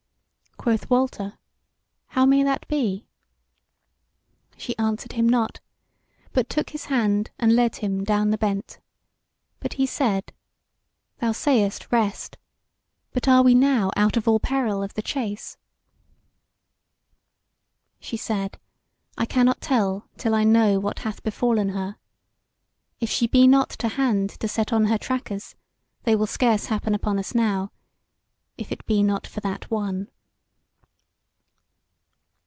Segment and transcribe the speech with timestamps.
[0.57, 1.39] Quoth Walter:
[2.09, 3.07] "How may that be?"
[4.57, 5.59] She answered him not,
[6.33, 8.77] but took his hand and led him down the bent.
[9.59, 10.31] But he said:
[11.17, 12.37] "Thou sayest, rest;
[13.11, 15.57] but are we now out of all peril of the chase?"
[17.99, 18.59] She said:
[19.17, 21.95] "I cannot tell till I know what hath befallen her.
[22.99, 25.55] If she be not to hand to set on her trackers,
[26.03, 27.71] they will scarce happen on us now;
[28.59, 30.11] if it be not for that one."